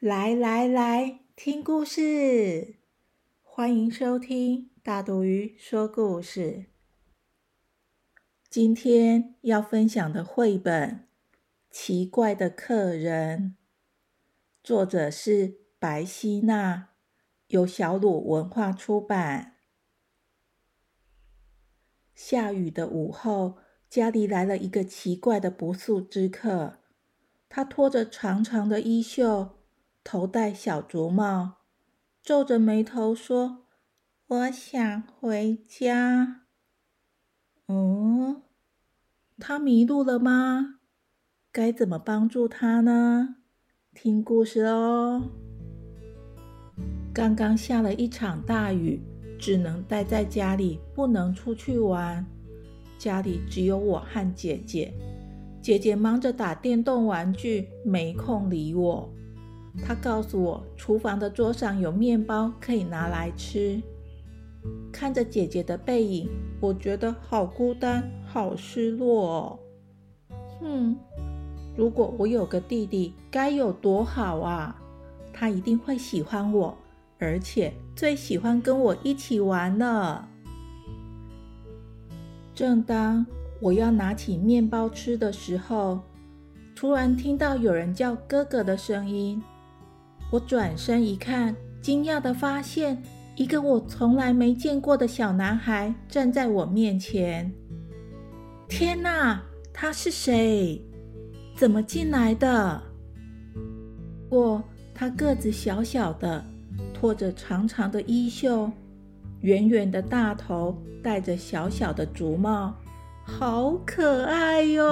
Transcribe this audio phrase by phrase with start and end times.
[0.00, 2.76] 来来来，听故事！
[3.42, 6.70] 欢迎收听大肚鱼说故事。
[8.48, 11.06] 今天要分享的绘本
[11.70, 13.56] 《奇怪的客人》，
[14.64, 16.88] 作者是白希娜，
[17.48, 19.56] 由小鲁文化出版。
[22.14, 23.58] 下雨的午后，
[23.90, 26.78] 家里来了一个奇怪的不速之客，
[27.50, 29.59] 他拖着长长的衣袖。
[30.02, 31.58] 头戴小竹帽，
[32.22, 33.66] 皱着眉头说
[34.26, 36.42] ：“我想回家。”
[37.68, 38.42] 嗯，
[39.38, 40.80] 他迷路了吗？
[41.52, 43.36] 该怎么帮助他呢？
[43.94, 45.30] 听故事哦。
[47.12, 49.00] 刚刚下了一场大雨，
[49.38, 52.24] 只能待在家里，不能出去玩。
[52.98, 54.92] 家里只有我和姐姐，
[55.60, 59.12] 姐姐忙着打电动玩具，没空理我。
[59.86, 63.80] 他告诉我，厨房的桌上有面包可以拿来吃。
[64.92, 66.28] 看着姐姐的背影，
[66.60, 69.58] 我觉得好孤单，好失落哦。
[70.60, 70.96] 哼，
[71.76, 74.76] 如果我有个弟弟，该有多好啊！
[75.32, 76.76] 他一定会喜欢我，
[77.18, 80.28] 而且最喜欢跟我一起玩了。
[82.54, 83.24] 正当
[83.60, 86.00] 我要拿起面包吃的时候，
[86.74, 89.42] 突然听到有人叫哥哥的声音。
[90.30, 93.02] 我转身一看，惊讶地发现
[93.34, 97.52] 一个我从来没见过的小男孩站在我面前。
[98.68, 99.42] 天哪，
[99.72, 100.80] 他是谁？
[101.56, 102.80] 怎么进来的？
[104.28, 104.62] 过
[104.94, 106.44] 他个子小小的，
[106.94, 108.70] 拖着长长的衣袖，
[109.40, 112.72] 圆圆的大头，戴着小小的竹帽，
[113.24, 114.84] 好可爱哟！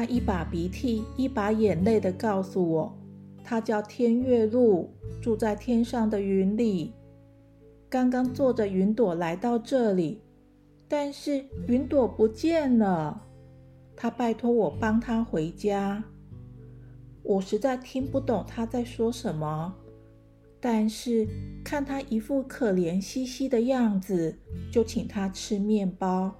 [0.00, 2.98] 他一把鼻涕一把眼泪的告诉我，
[3.44, 4.88] 他叫天月露，
[5.20, 6.94] 住在天上的云里。
[7.90, 10.22] 刚刚坐着云朵来到这里，
[10.88, 13.26] 但是云朵不见了。
[13.94, 16.02] 他拜托我帮他回家。
[17.22, 19.74] 我实在听不懂他在说什么，
[20.62, 21.28] 但是
[21.62, 24.38] 看他一副可怜兮兮的样子，
[24.72, 26.34] 就请他吃面包。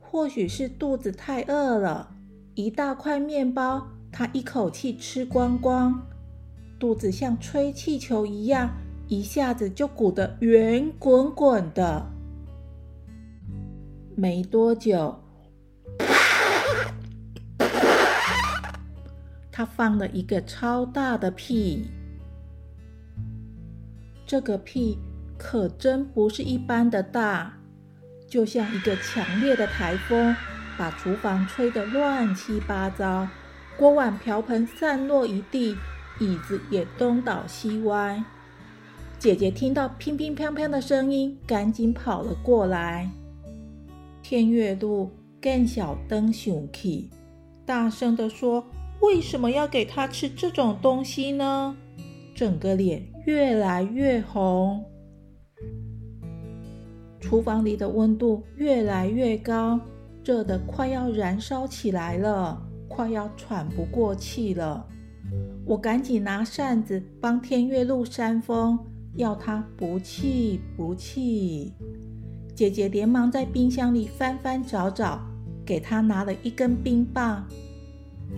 [0.00, 2.10] 或许是肚子太饿了。
[2.54, 6.06] 一大块面包，他一口气吃光光，
[6.78, 8.70] 肚子像吹气球一样，
[9.08, 12.06] 一下子就鼓得圆滚滚的。
[14.14, 15.20] 没多久，
[19.50, 21.90] 他放了一个超大的屁。
[24.24, 24.96] 这个屁
[25.36, 27.52] 可真不是一般的大，
[28.28, 30.36] 就像一个强烈的台风。
[30.76, 33.28] 把厨房吹得乱七八糟，
[33.76, 35.76] 锅碗瓢盆散落一地，
[36.20, 38.22] 椅子也东倒西歪。
[39.18, 43.10] 姐姐听到乒乒乓乓的声音，赶紧跑了过来。
[44.22, 47.10] 天月露更小灯熊气，
[47.64, 48.64] 大声地说
[49.00, 51.76] ：“为什么要给他吃这种东西呢？”
[52.34, 54.84] 整个脸越来越红，
[57.20, 59.80] 厨房里的温度越来越高。
[60.24, 64.88] 热得快要燃烧起来了，快要喘不过气了。
[65.66, 68.78] 我赶紧拿扇子帮天月露扇风，
[69.16, 71.74] 要他不气不气。
[72.54, 75.20] 姐姐连忙在冰箱里翻翻找找，
[75.64, 77.46] 给他拿了一根冰棒。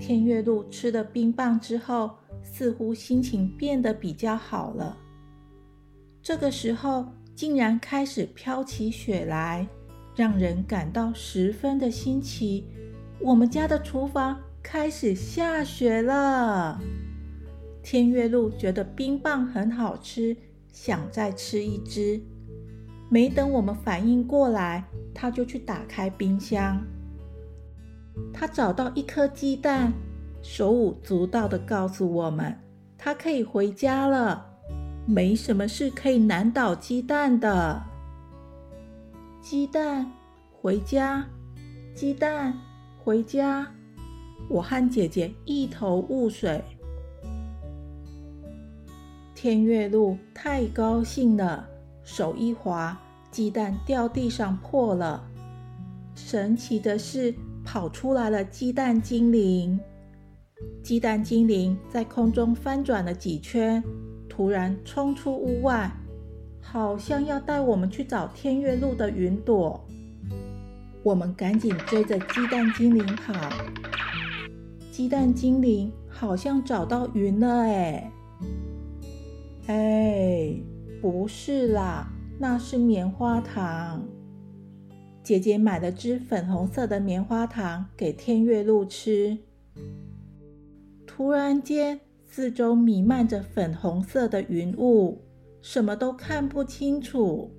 [0.00, 2.10] 天月露吃了冰棒之后，
[2.42, 4.96] 似乎心情变得比较好了。
[6.22, 9.66] 这个时候，竟然开始飘起雪来。
[10.14, 12.66] 让人感到十分的新奇。
[13.20, 16.80] 我们家的厨房开始下雪了。
[17.82, 20.36] 天月露觉得冰棒很好吃，
[20.72, 22.20] 想再吃一只。
[23.08, 26.82] 没等我们反应过来，他就去打开冰箱。
[28.32, 29.92] 他找到一颗鸡蛋，
[30.42, 32.58] 手舞足蹈地告诉我们，
[32.96, 34.46] 他可以回家了。
[35.06, 37.82] 没什么事可以难倒鸡蛋的。
[39.52, 40.10] 鸡蛋
[40.50, 41.28] 回家，
[41.94, 42.58] 鸡蛋
[43.04, 43.70] 回家。
[44.48, 46.64] 我和姐姐一头雾水。
[49.34, 51.68] 天月露太高兴了，
[52.02, 52.98] 手一滑，
[53.30, 55.22] 鸡蛋掉地上破了。
[56.14, 59.78] 神奇的是，跑出来了鸡蛋精灵。
[60.82, 63.84] 鸡蛋精灵在空中翻转了几圈，
[64.30, 65.92] 突然冲出屋外，
[66.62, 69.86] 好像要带我们去找天月路的云朵。
[71.02, 73.34] 我们赶紧追着鸡蛋精灵跑。
[74.90, 78.10] 鸡蛋精灵好像找到云了，哎，
[79.66, 80.54] 哎，
[81.00, 84.04] 不是啦，那是棉花糖。
[85.22, 89.38] 姐姐买了只粉红色的棉花糖给天月鹿吃。
[91.06, 95.22] 突然间，四周弥漫着粉红色的云雾，
[95.62, 97.50] 什么都看不清楚。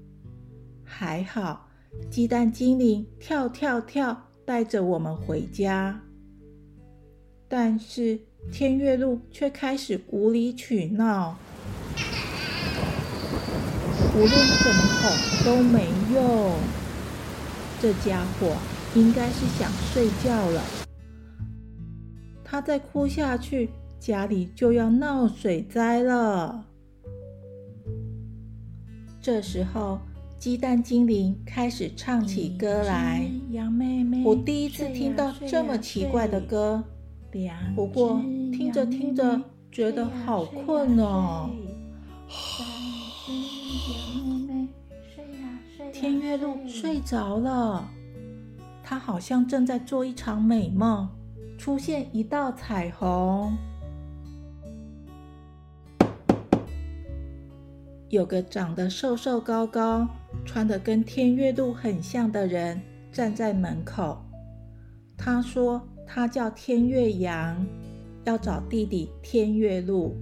[0.84, 1.70] 还好，
[2.12, 6.02] 鸡蛋精灵跳跳跳，带着我们回家。
[7.48, 8.20] 但是
[8.52, 11.38] 天月鹿却开始无理取闹，
[14.14, 16.54] 无论怎么哄都没用。
[17.80, 18.56] 这家伙
[18.96, 20.62] 应该是想睡觉了。
[22.44, 23.70] 他再哭下去，
[24.00, 26.66] 家里就要闹水灾了。
[29.24, 30.00] 这时候，
[30.38, 33.26] 鸡蛋精灵开始唱起歌来。
[33.52, 36.84] 羊妹妹，我第一次听到这么奇怪的歌。
[37.74, 38.20] 不过
[38.52, 39.42] 听着听着，
[39.72, 41.50] 觉得好困哦。
[45.94, 47.88] 天月鹿睡着了，
[48.84, 51.08] 它好像正在做一场美梦。
[51.58, 53.54] 出现一道彩虹，
[58.14, 60.08] 有个长得瘦瘦高高、
[60.46, 62.80] 穿的跟天月路很像的人
[63.12, 64.24] 站在门口。
[65.18, 65.82] 他说。
[66.06, 67.66] 他叫天月阳，
[68.26, 70.16] 要找弟弟天月路。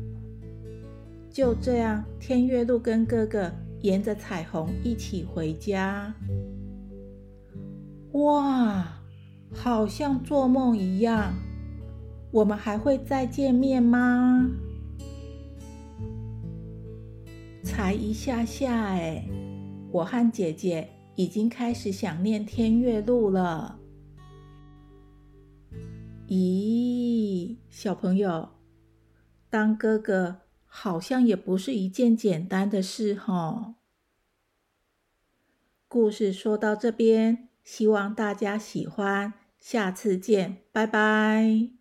[1.29, 3.51] 就这样，天月路跟哥哥
[3.81, 6.13] 沿着彩虹一起回家。
[8.13, 9.01] 哇，
[9.53, 11.33] 好像做梦一样。
[12.31, 14.47] 我们还会再见面吗？
[17.71, 19.25] 才一下下哎，
[19.93, 23.79] 我和姐姐已经开始想念天月路了。
[26.27, 28.49] 咦，小朋友，
[29.49, 33.75] 当哥哥好像也不是一件简单的事哈。
[35.87, 41.80] 故事说到这边，希望大家喜欢，下次见，拜拜。